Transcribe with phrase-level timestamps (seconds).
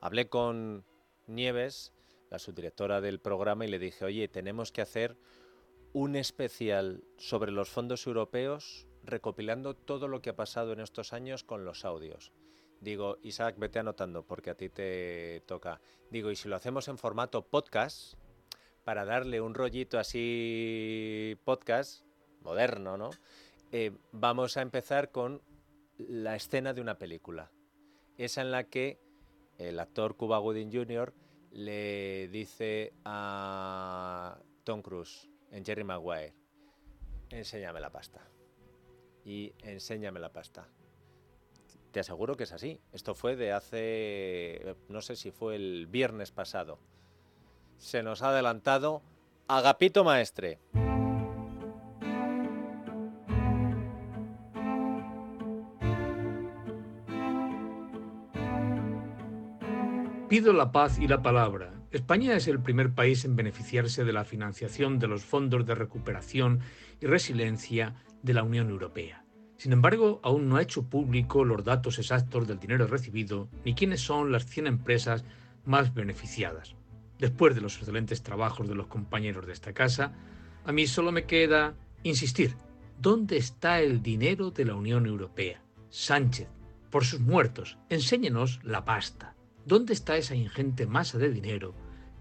[0.00, 0.84] Hablé con
[1.26, 1.92] Nieves,
[2.30, 5.16] la subdirectora del programa, y le dije, oye, tenemos que hacer
[5.92, 11.42] un especial sobre los fondos europeos recopilando todo lo que ha pasado en estos años
[11.42, 12.32] con los audios.
[12.80, 15.80] Digo, Isaac, vete anotando porque a ti te toca.
[16.10, 18.14] Digo, y si lo hacemos en formato podcast,
[18.84, 22.04] para darle un rollito así podcast,
[22.40, 23.10] moderno, ¿no?
[23.72, 25.42] Eh, vamos a empezar con
[25.98, 27.50] la escena de una película.
[28.16, 28.98] Esa en la que
[29.58, 31.12] el actor Cuba Gooding Jr.
[31.50, 36.34] le dice a Tom Cruise en Jerry Maguire,
[37.30, 38.26] enséñame la pasta.
[39.24, 40.68] Y enséñame la pasta.
[41.90, 42.80] Te aseguro que es así.
[42.92, 46.78] Esto fue de hace, no sé si fue el viernes pasado
[47.78, 49.02] se nos ha adelantado
[49.46, 50.58] Agapito Maestre.
[60.28, 61.72] Pido la paz y la palabra.
[61.90, 66.60] España es el primer país en beneficiarse de la financiación de los fondos de recuperación
[67.00, 69.24] y resiliencia de la Unión Europea.
[69.56, 74.02] Sin embargo, aún no ha hecho público los datos exactos del dinero recibido ni quiénes
[74.02, 75.24] son las 100 empresas
[75.64, 76.76] más beneficiadas.
[77.18, 80.12] Después de los excelentes trabajos de los compañeros de esta casa,
[80.66, 82.54] a mí solo me queda insistir.
[83.00, 85.62] ¿Dónde está el dinero de la Unión Europea?
[85.88, 86.48] Sánchez,
[86.90, 89.37] por sus muertos, enséñenos la pasta.
[89.68, 91.74] ¿Dónde está esa ingente masa de dinero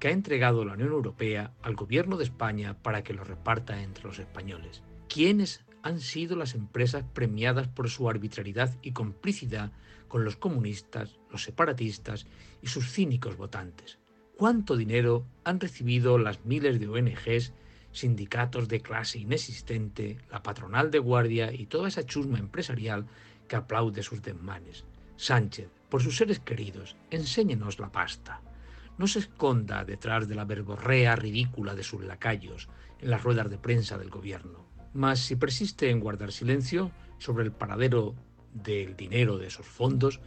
[0.00, 4.04] que ha entregado la Unión Europea al gobierno de España para que lo reparta entre
[4.04, 4.82] los españoles?
[5.10, 9.72] ¿Quiénes han sido las empresas premiadas por su arbitrariedad y complicidad
[10.08, 12.26] con los comunistas, los separatistas
[12.62, 13.98] y sus cínicos votantes?
[14.36, 17.52] cuánto dinero han recibido las miles de ONGs,
[17.92, 23.06] sindicatos de clase inexistente, la patronal de guardia y toda esa chusma empresarial
[23.48, 24.84] que aplaude sus desmanes.
[25.16, 28.40] Sánchez, por sus seres queridos, enséñenos la pasta.
[28.98, 32.68] No se esconda detrás de la verborrea ridícula de sus lacayos
[33.00, 34.66] en las ruedas de prensa del gobierno.
[34.92, 38.14] Mas si persiste en guardar silencio sobre el paradero
[38.52, 40.20] del dinero de esos fondos,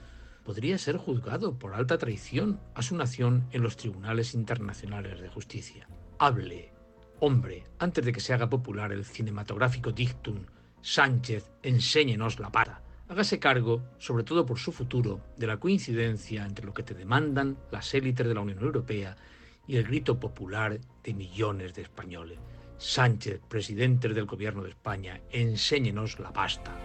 [0.43, 5.87] podría ser juzgado por alta traición a su nación en los tribunales internacionales de justicia.
[6.19, 6.73] Hable,
[7.19, 10.45] hombre, antes de que se haga popular el cinematográfico dictum
[10.81, 12.86] Sánchez, enséñenos la para.
[13.17, 17.57] Hágase cargo, sobre todo por su futuro, de la coincidencia entre lo que te demandan
[17.71, 19.17] las élites de la Unión Europea
[19.65, 22.37] y el grito popular de millones de españoles.
[22.77, 26.77] Sánchez, presidente del Gobierno de España, enséñenos la pasta.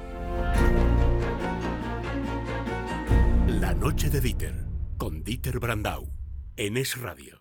[3.61, 4.55] La noche de Dieter,
[4.97, 6.09] con Dieter Brandau,
[6.57, 7.41] en Es Radio.